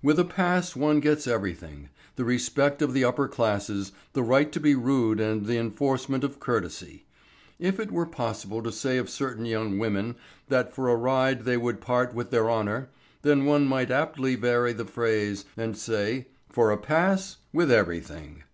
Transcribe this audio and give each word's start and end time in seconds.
With 0.00 0.16
a 0.20 0.24
pass 0.24 0.76
one 0.76 1.00
gets 1.00 1.26
everything, 1.26 1.88
the 2.14 2.24
respect 2.24 2.82
of 2.82 2.92
the 2.94 3.04
upper 3.04 3.26
classes, 3.26 3.90
the 4.12 4.22
right 4.22 4.52
to 4.52 4.60
be 4.60 4.76
rude 4.76 5.18
and 5.18 5.44
the 5.44 5.58
enforcement 5.58 6.22
of 6.22 6.38
courtesy. 6.38 7.04
If 7.58 7.80
it 7.80 7.90
were 7.90 8.06
possible 8.06 8.62
to 8.62 8.70
say 8.70 8.96
of 8.96 9.10
certain 9.10 9.44
young 9.44 9.80
women 9.80 10.14
that 10.46 10.72
for 10.72 10.88
a 10.88 10.94
ride 10.94 11.42
they 11.44 11.56
would 11.56 11.80
part 11.80 12.14
with 12.14 12.30
their 12.30 12.48
honour, 12.48 12.90
then 13.22 13.44
one 13.44 13.66
might 13.66 13.90
aptly 13.90 14.36
vary 14.36 14.72
the 14.72 14.84
phrase 14.84 15.46
and 15.56 15.76
say: 15.76 16.28
for 16.48 16.70
a 16.70 16.78
pass, 16.78 17.38
with 17.52 17.68
everything. 17.72 18.44